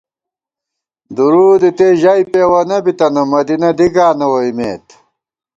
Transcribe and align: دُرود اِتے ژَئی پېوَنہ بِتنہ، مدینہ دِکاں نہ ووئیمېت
دُرود 1.15 1.61
اِتے 1.67 1.87
ژَئی 2.01 2.23
پېوَنہ 2.31 2.77
بِتنہ، 2.83 3.23
مدینہ 3.31 3.69
دِکاں 3.77 4.13
نہ 4.19 4.25
ووئیمېت 4.31 4.85